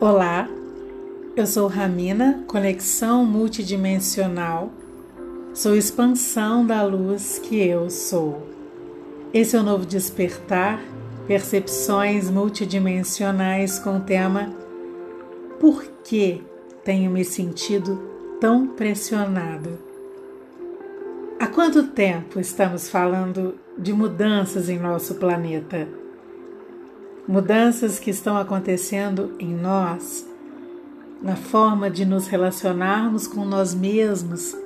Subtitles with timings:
[0.00, 0.48] Olá,
[1.34, 4.70] eu sou Ramina, conexão multidimensional,
[5.52, 8.46] sou expansão da luz que eu sou.
[9.34, 10.80] Esse é o novo despertar,
[11.26, 14.54] percepções multidimensionais com o tema
[15.58, 16.44] Por que
[16.84, 18.00] tenho me sentido
[18.40, 19.80] tão pressionado?
[21.40, 25.88] Há quanto tempo estamos falando de mudanças em nosso planeta?
[27.28, 30.26] Mudanças que estão acontecendo em nós,
[31.20, 34.56] na forma de nos relacionarmos com nós mesmos,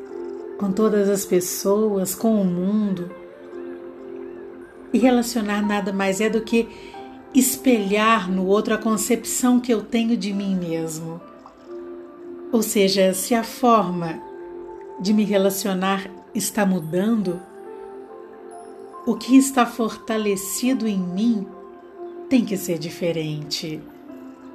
[0.59, 3.11] com todas as pessoas, com o mundo.
[4.93, 6.69] E relacionar nada mais é do que
[7.35, 11.21] espelhar no outro a concepção que eu tenho de mim mesmo.
[12.53, 14.23] Ou seja, se a forma
[15.01, 17.41] de me relacionar está mudando,
[19.05, 21.47] o que está fortalecido em mim
[22.33, 23.79] tem que ser diferente,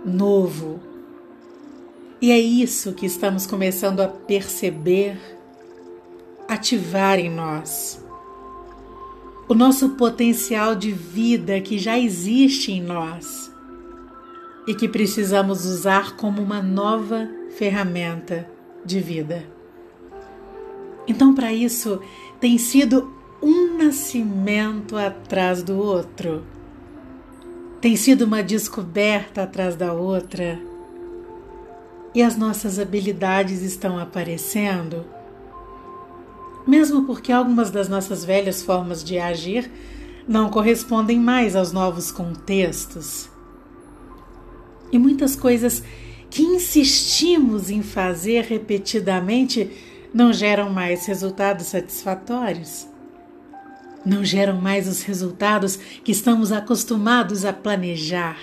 [0.03, 0.79] novo.
[2.19, 5.15] E é isso que estamos começando a perceber,
[6.47, 8.03] ativar em nós.
[9.47, 13.51] O nosso potencial de vida que já existe em nós
[14.67, 18.49] e que precisamos usar como uma nova ferramenta
[18.83, 19.45] de vida.
[21.07, 22.01] Então, para isso,
[22.39, 26.56] tem sido um nascimento atrás do outro
[27.79, 30.59] tem sido uma descoberta atrás da outra.
[32.13, 35.05] E as nossas habilidades estão aparecendo,
[36.65, 39.69] mesmo porque algumas das nossas velhas formas de agir
[40.27, 43.29] não correspondem mais aos novos contextos.
[44.91, 45.83] E muitas coisas
[46.29, 49.69] que insistimos em fazer repetidamente
[50.13, 52.87] não geram mais resultados satisfatórios
[54.05, 58.37] não geram mais os resultados que estamos acostumados a planejar,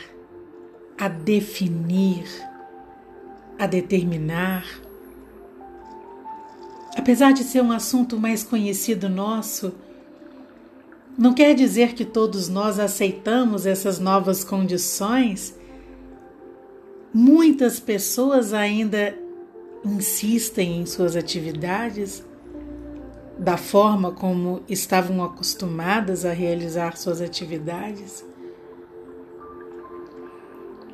[0.98, 2.24] a definir,
[3.58, 4.64] a determinar.
[6.96, 9.72] Apesar de ser um assunto mais conhecido nosso,
[11.16, 15.54] não quer dizer que todos nós aceitamos essas novas condições.
[17.12, 19.16] Muitas pessoas ainda
[19.84, 22.24] insistem em suas atividades
[23.44, 28.24] da forma como estavam acostumadas a realizar suas atividades.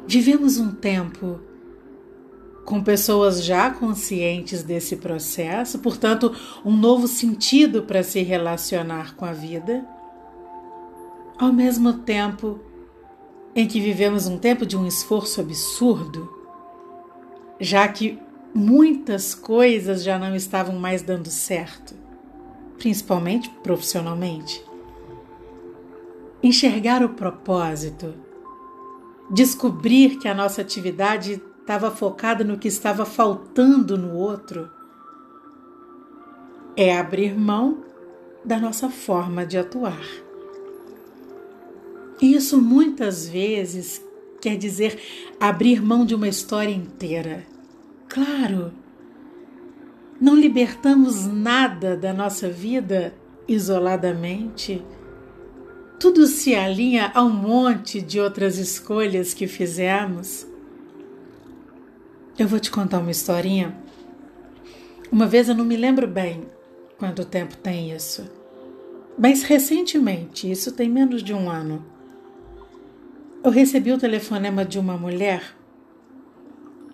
[0.04, 1.38] Vivemos um tempo
[2.64, 6.34] com pessoas já conscientes desse processo, portanto,
[6.64, 9.86] um novo sentido para se relacionar com a vida,
[11.38, 12.58] ao mesmo tempo
[13.54, 16.28] em que vivemos um tempo de um esforço absurdo,
[17.60, 18.18] já que
[18.52, 21.99] muitas coisas já não estavam mais dando certo
[22.80, 24.64] principalmente profissionalmente.
[26.42, 28.14] Enxergar o propósito,
[29.30, 34.70] descobrir que a nossa atividade estava focada no que estava faltando no outro,
[36.74, 37.84] é abrir mão
[38.42, 40.00] da nossa forma de atuar.
[42.18, 44.02] E isso muitas vezes
[44.40, 44.98] quer dizer
[45.38, 47.46] abrir mão de uma história inteira.
[48.08, 48.72] Claro,
[50.20, 53.14] não libertamos nada da nossa vida
[53.48, 54.82] isoladamente.
[55.98, 60.46] Tudo se alinha a um monte de outras escolhas que fizemos.
[62.38, 63.76] Eu vou te contar uma historinha.
[65.10, 66.46] Uma vez eu não me lembro bem
[66.96, 68.30] quanto tempo tem isso,
[69.18, 71.84] mas recentemente, isso tem menos de um ano,
[73.42, 75.56] eu recebi o telefonema de uma mulher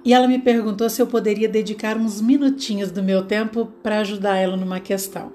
[0.06, 4.36] e ela me perguntou se eu poderia dedicar uns minutinhos do meu tempo para ajudar
[4.36, 5.32] ela numa questão.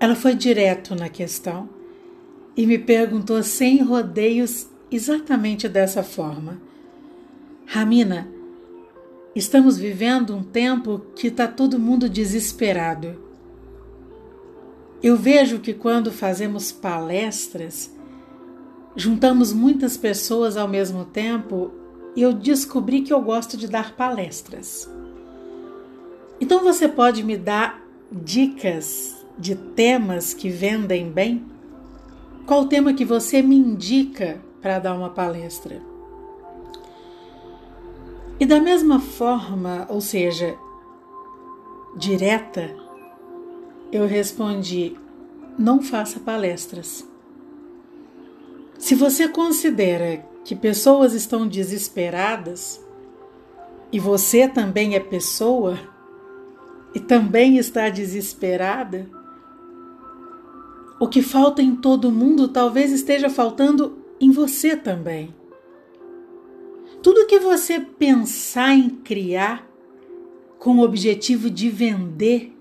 [0.00, 1.68] Ela foi direto na questão
[2.56, 6.60] e me perguntou sem rodeios exatamente dessa forma:
[7.66, 8.26] Ramina,
[9.32, 13.14] estamos vivendo um tempo que está todo mundo desesperado.
[15.00, 17.94] Eu vejo que quando fazemos palestras,
[18.96, 21.80] juntamos muitas pessoas ao mesmo tempo
[22.20, 24.90] eu descobri que eu gosto de dar palestras.
[26.40, 31.44] Então você pode me dar dicas de temas que vendem bem?
[32.46, 35.80] Qual tema que você me indica para dar uma palestra?
[38.38, 40.58] E da mesma forma, ou seja,
[41.96, 42.74] direta,
[43.92, 44.96] eu respondi:
[45.58, 47.08] não faça palestras.
[48.78, 52.82] Se você considera que pessoas estão desesperadas
[53.92, 55.78] e você também é pessoa
[56.94, 59.08] e também está desesperada,
[60.98, 65.34] o que falta em todo mundo talvez esteja faltando em você também.
[67.02, 69.68] Tudo que você pensar em criar
[70.58, 72.56] com o objetivo de vender,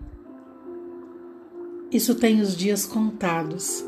[1.91, 3.85] isso tem os dias contados.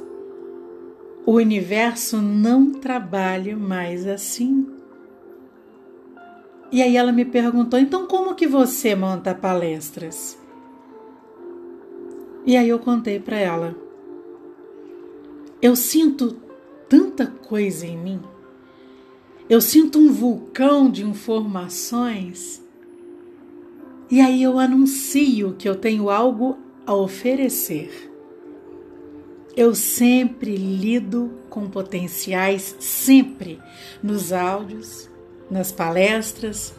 [1.26, 4.68] O universo não trabalha mais assim.
[6.72, 10.38] E aí ela me perguntou: então como que você monta palestras?
[12.46, 13.76] E aí eu contei para ela.
[15.62, 16.36] Eu sinto
[16.90, 18.20] tanta coisa em mim.
[19.50, 22.62] Eu sinto um vulcão de informações.
[24.12, 28.13] E aí eu anuncio que eu tenho algo a oferecer.
[29.56, 33.60] Eu sempre lido com potenciais, sempre,
[34.02, 35.10] nos áudios,
[35.50, 36.74] nas palestras,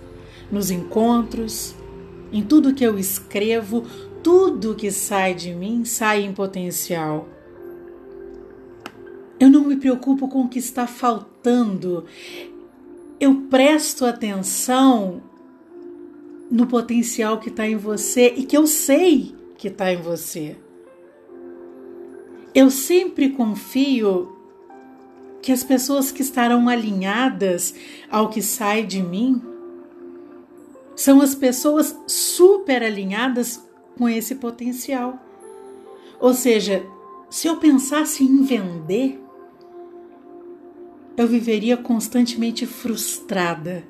[0.51, 1.75] nos encontros,
[2.33, 3.85] em tudo que eu escrevo,
[4.25, 7.29] tudo que sai de mim sai em potencial.
[9.39, 12.05] Eu não me preocupo com o que está faltando.
[13.21, 15.23] Eu presto atenção
[16.51, 20.57] no potencial que está em você e que eu sei que está em você.
[22.55, 24.37] Eu sempre confio
[25.43, 27.75] que as pessoas que estarão alinhadas
[28.11, 29.43] ao que sai de mim
[30.97, 33.63] são as pessoas super alinhadas
[33.99, 35.19] com esse potencial.
[36.21, 36.87] Ou seja,
[37.29, 39.21] se eu pensasse em vender,
[41.17, 43.85] eu viveria constantemente frustrada.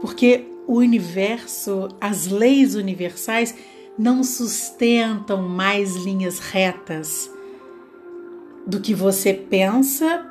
[0.00, 3.54] Porque o universo, as leis universais
[3.98, 7.30] não sustentam mais linhas retas
[8.66, 10.30] do que você pensa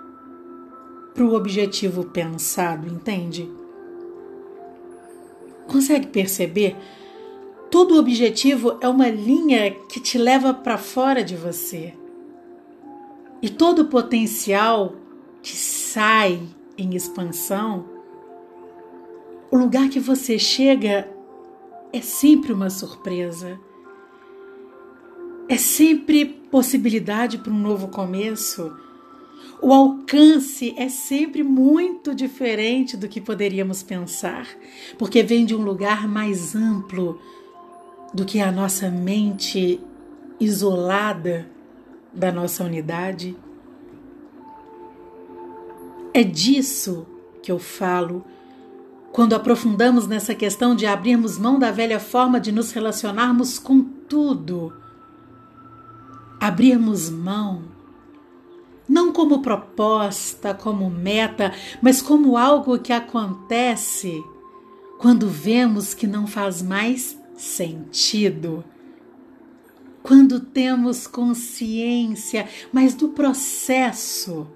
[1.14, 3.50] para o objetivo pensado, entende?
[5.68, 6.76] Consegue perceber?
[7.70, 11.94] Todo objetivo é uma linha que te leva para fora de você.
[13.42, 14.96] E todo potencial
[15.42, 16.42] que sai
[16.78, 17.86] em expansão,
[19.52, 21.13] o lugar que você chega
[21.94, 23.60] é sempre uma surpresa.
[25.48, 28.76] É sempre possibilidade para um novo começo.
[29.62, 34.48] O alcance é sempre muito diferente do que poderíamos pensar,
[34.98, 37.22] porque vem de um lugar mais amplo
[38.12, 39.80] do que a nossa mente
[40.40, 41.48] isolada
[42.12, 43.38] da nossa unidade.
[46.12, 47.06] É disso
[47.42, 48.26] que eu falo
[49.14, 54.74] quando aprofundamos nessa questão de abrirmos mão da velha forma de nos relacionarmos com tudo.
[56.40, 57.62] Abrirmos mão,
[58.90, 64.24] não como proposta, como meta, mas como algo que acontece
[64.98, 68.66] quando vemos que não faz mais sentido.
[70.02, 74.48] Quando temos consciência, mas do processo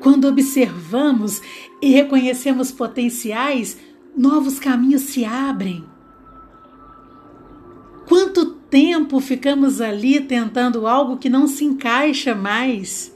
[0.00, 1.40] quando observamos
[1.80, 3.76] e reconhecemos potenciais,
[4.16, 5.84] novos caminhos se abrem.
[8.08, 13.14] Quanto tempo ficamos ali tentando algo que não se encaixa mais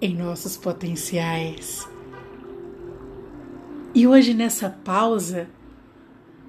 [0.00, 1.88] em nossos potenciais?
[3.94, 5.48] E hoje, nessa pausa,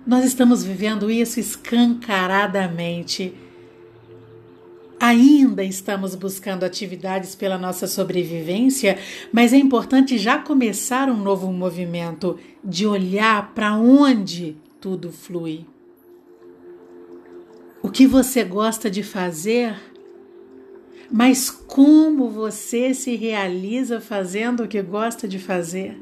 [0.08, 3.36] nós estamos vivendo isso escancaradamente
[5.06, 8.98] Ainda estamos buscando atividades pela nossa sobrevivência,
[9.34, 15.66] mas é importante já começar um novo movimento de olhar para onde tudo flui.
[17.82, 19.76] O que você gosta de fazer,
[21.12, 26.02] mas como você se realiza fazendo o que gosta de fazer?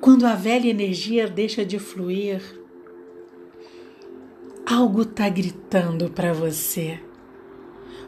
[0.00, 2.65] Quando a velha energia deixa de fluir,
[4.66, 6.98] algo está gritando para você.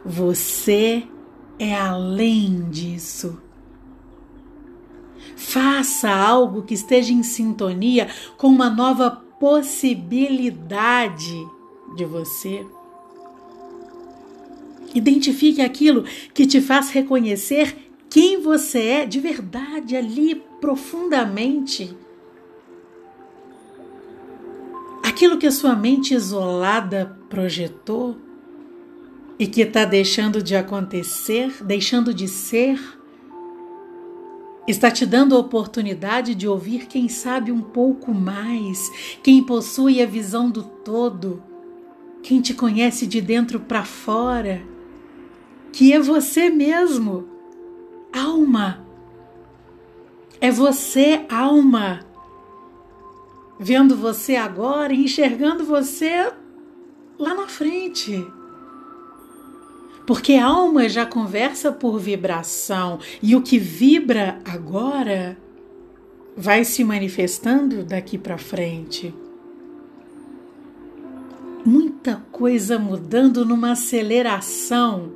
[0.05, 1.03] Você
[1.57, 3.41] é além disso.
[5.37, 11.47] Faça algo que esteja em sintonia com uma nova possibilidade
[11.95, 12.65] de você.
[14.93, 21.95] Identifique aquilo que te faz reconhecer quem você é de verdade ali profundamente
[25.19, 28.15] aquilo que a sua mente isolada projetou
[29.37, 32.79] e que está deixando de acontecer, deixando de ser,
[34.65, 38.89] está te dando a oportunidade de ouvir quem sabe um pouco mais,
[39.21, 41.43] quem possui a visão do todo,
[42.23, 44.61] quem te conhece de dentro para fora,
[45.73, 47.27] que é você mesmo,
[48.13, 48.87] alma.
[50.39, 52.08] É você, alma
[53.59, 56.31] vendo você agora e enxergando você
[57.17, 58.25] lá na frente.
[60.07, 65.37] Porque alma já conversa por vibração e o que vibra agora
[66.35, 69.13] vai se manifestando daqui para frente.
[71.65, 75.11] Muita coisa mudando numa aceleração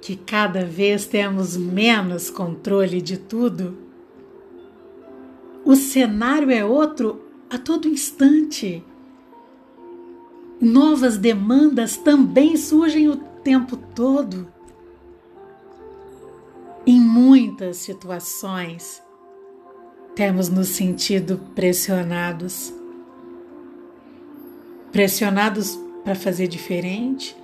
[0.00, 3.76] que cada vez temos menos controle de tudo.
[5.64, 7.23] O cenário é outro
[7.54, 8.84] a todo instante.
[10.60, 14.48] Novas demandas também surgem o tempo todo.
[16.84, 19.00] Em muitas situações,
[20.16, 22.74] temos nos sentido pressionados.
[24.90, 27.36] Pressionados para fazer diferente,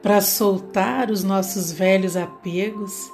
[0.00, 3.10] para soltar os nossos velhos apegos,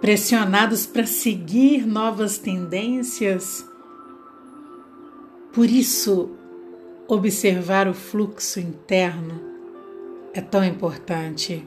[0.00, 3.69] pressionados para seguir novas tendências.
[5.52, 6.30] Por isso,
[7.08, 9.40] observar o fluxo interno
[10.32, 11.66] é tão importante.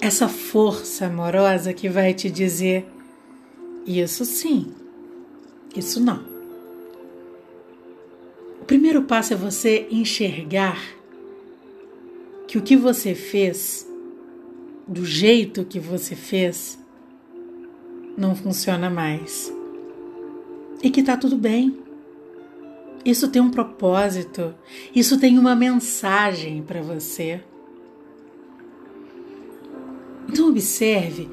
[0.00, 2.86] Essa força amorosa que vai te dizer
[3.84, 4.72] isso sim,
[5.76, 6.24] isso não.
[8.62, 10.80] O primeiro passo é você enxergar
[12.48, 13.86] que o que você fez,
[14.88, 16.78] do jeito que você fez,
[18.16, 19.59] não funciona mais.
[20.82, 21.78] E que tá tudo bem.
[23.04, 24.54] Isso tem um propósito,
[24.94, 27.42] isso tem uma mensagem para você.
[30.28, 31.28] Então, observe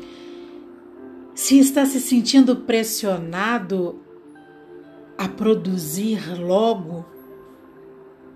[1.36, 4.02] se está se sentindo pressionado
[5.18, 7.06] a produzir logo,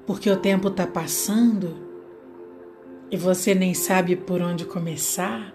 [0.05, 1.75] porque o tempo está passando
[3.09, 5.53] e você nem sabe por onde começar,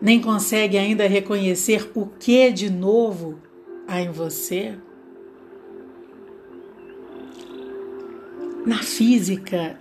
[0.00, 3.40] nem consegue ainda reconhecer o que de novo
[3.86, 4.76] há em você.
[8.66, 9.78] Na física,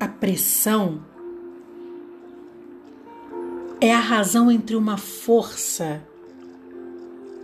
[0.00, 1.04] a pressão
[3.80, 6.02] é a razão entre uma força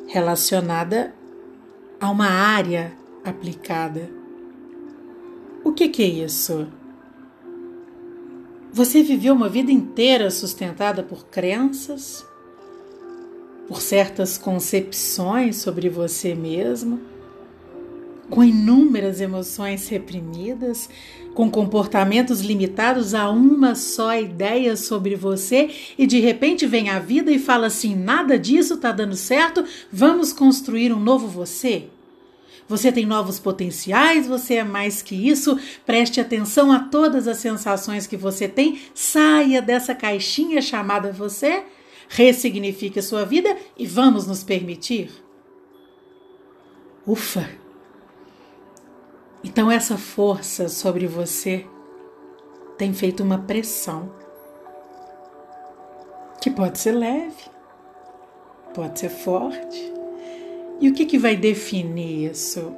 [0.09, 1.15] relacionada
[2.01, 2.93] a uma área
[3.25, 4.11] aplicada.
[5.65, 6.69] O que, que é isso?
[8.73, 12.25] Você viveu uma vida inteira sustentada por crenças,
[13.69, 17.01] por certas concepções sobre você mesmo
[18.31, 20.89] com inúmeras emoções reprimidas,
[21.35, 27.31] com comportamentos limitados a uma só ideia sobre você e de repente vem a vida
[27.31, 31.87] e fala assim: nada disso está dando certo, vamos construir um novo você?
[32.69, 35.59] Você tem novos potenciais, você é mais que isso.
[35.87, 38.79] Preste atenção a todas as sensações que você tem.
[38.93, 41.63] Saia dessa caixinha chamada você,
[42.09, 45.11] ressignifique a sua vida e vamos nos permitir.
[47.07, 47.49] Ufa!
[49.45, 51.65] Então, essa força sobre você
[52.77, 54.13] tem feito uma pressão
[56.41, 57.45] que pode ser leve,
[58.75, 59.93] pode ser forte.
[60.81, 62.77] E o que, que vai definir isso?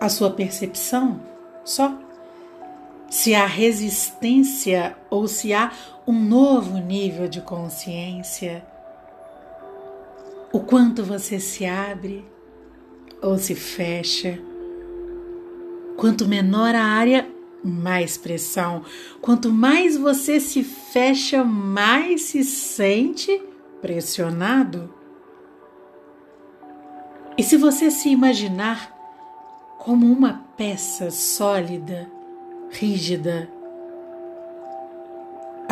[0.00, 1.20] A sua percepção
[1.64, 1.98] só?
[3.10, 5.70] Se há resistência ou se há
[6.12, 8.62] um novo nível de consciência?
[10.52, 12.22] O quanto você se abre
[13.22, 14.38] ou se fecha?
[15.96, 17.26] Quanto menor a área,
[17.64, 18.84] mais pressão.
[19.22, 23.42] Quanto mais você se fecha, mais se sente
[23.80, 24.92] pressionado.
[27.38, 28.94] E se você se imaginar
[29.78, 32.06] como uma peça sólida,
[32.70, 33.48] rígida,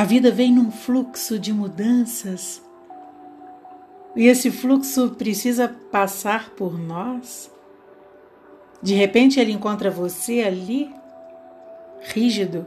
[0.01, 2.63] a vida vem num fluxo de mudanças
[4.17, 7.53] e esse fluxo precisa passar por nós.
[8.83, 10.91] De repente ele encontra você ali,
[12.01, 12.67] rígido,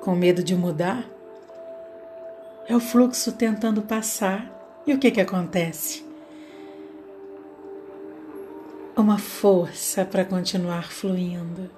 [0.00, 1.08] com medo de mudar.
[2.66, 4.52] É o fluxo tentando passar.
[4.84, 6.04] E o que, que acontece?
[8.96, 11.70] Uma força para continuar fluindo.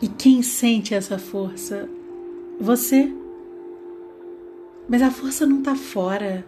[0.00, 1.97] E quem sente essa força?
[2.60, 3.12] Você.
[4.88, 6.44] Mas a força não está fora.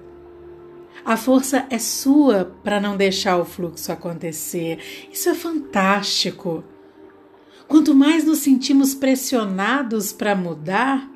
[1.05, 4.79] A força é sua para não deixar o fluxo acontecer.
[5.12, 6.64] Isso é fantástico.
[7.67, 11.09] Quanto mais nos sentimos pressionados para mudar,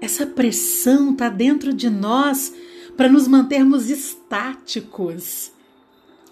[0.00, 2.54] essa pressão está dentro de nós
[2.96, 5.52] para nos mantermos estáticos.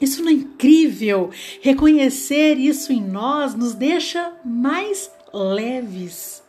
[0.00, 1.30] Isso não é incrível?
[1.61, 6.46] Reconhecer isso em nós nos deixa mais leves.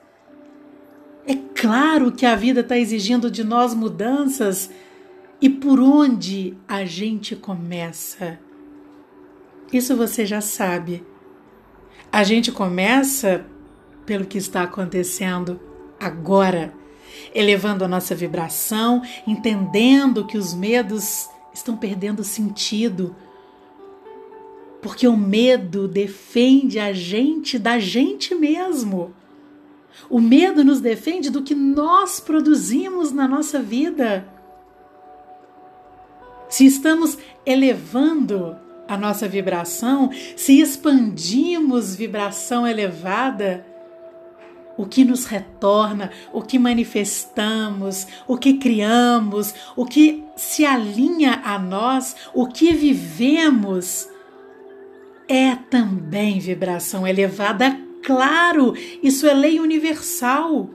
[1.27, 4.71] É claro que a vida está exigindo de nós mudanças
[5.41, 8.39] e por onde a gente começa?
[9.71, 11.03] Isso você já sabe.
[12.09, 13.45] A gente começa
[14.05, 15.59] pelo que está acontecendo
[15.99, 16.73] agora,
[17.35, 23.13] elevando a nossa vibração, entendendo que os medos estão perdendo sentido.
[24.81, 29.13] Porque o medo defende a gente da gente mesmo.
[30.09, 34.27] O medo nos defende do que nós produzimos na nossa vida.
[36.49, 38.55] Se estamos elevando
[38.87, 43.65] a nossa vibração, se expandimos vibração elevada,
[44.77, 51.57] o que nos retorna, o que manifestamos, o que criamos, o que se alinha a
[51.57, 54.07] nós, o que vivemos,
[55.27, 58.73] é também vibração elevada, claro,
[59.03, 60.69] isso é lei universal.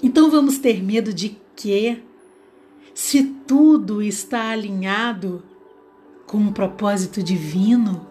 [0.00, 2.00] Então vamos ter medo de quê?
[2.94, 5.42] Se tudo está alinhado
[6.24, 8.06] com um propósito divino,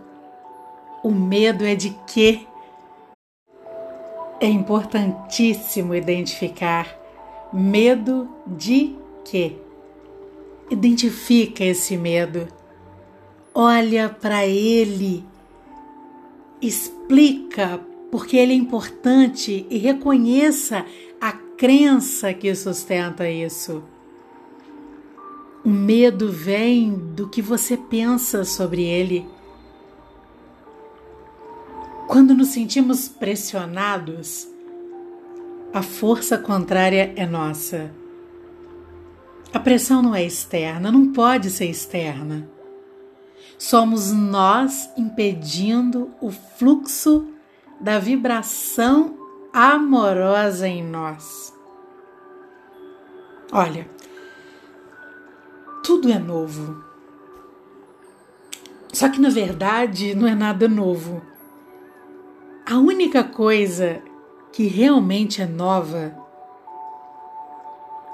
[1.02, 2.42] o medo é de quê?
[4.42, 6.94] É importantíssimo identificar
[7.54, 9.56] medo de quê?
[10.70, 12.50] Identifica esse medo.
[13.56, 15.32] Olha para ele.
[16.64, 20.86] Explica porque ele é importante e reconheça
[21.20, 23.84] a crença que sustenta isso.
[25.62, 29.28] O medo vem do que você pensa sobre ele.
[32.08, 34.48] Quando nos sentimos pressionados,
[35.74, 37.92] a força contrária é nossa.
[39.54, 42.53] A pressão não é externa, não pode ser externa.
[43.58, 47.28] Somos nós impedindo o fluxo
[47.80, 49.18] da vibração
[49.54, 51.54] amorosa em nós.
[53.52, 53.88] Olha,
[55.84, 56.84] tudo é novo.
[58.92, 61.22] Só que na verdade não é nada novo.
[62.66, 64.02] A única coisa
[64.52, 66.16] que realmente é nova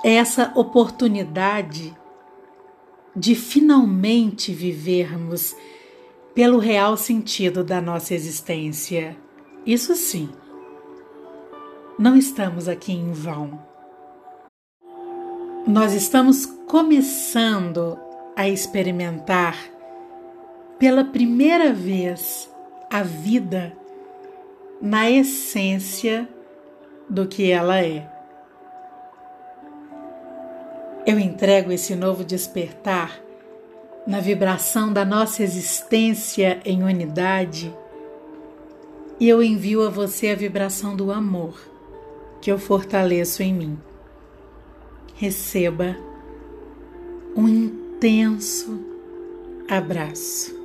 [0.03, 1.95] é essa oportunidade
[3.15, 5.55] de finalmente vivermos
[6.33, 9.17] pelo real sentido da nossa existência.
[9.65, 10.29] Isso sim,
[11.97, 13.59] não estamos aqui em vão.
[15.67, 17.99] Nós estamos começando
[18.35, 19.57] a experimentar
[20.79, 22.49] pela primeira vez
[22.89, 23.77] a vida
[24.81, 26.27] na essência
[27.09, 28.18] do que ela é.
[31.39, 33.17] Entrego esse novo despertar
[34.05, 37.73] na vibração da nossa existência em unidade
[39.17, 41.57] e eu envio a você a vibração do amor
[42.41, 43.79] que eu fortaleço em mim.
[45.15, 45.95] Receba
[47.33, 48.77] um intenso
[49.69, 50.58] abraço.